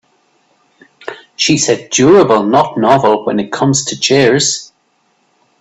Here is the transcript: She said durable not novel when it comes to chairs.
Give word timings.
She 1.35 1.59
said 1.59 1.91
durable 1.91 2.41
not 2.41 2.75
novel 2.75 3.23
when 3.23 3.39
it 3.39 3.51
comes 3.51 3.85
to 3.85 3.99
chairs. 3.99 4.71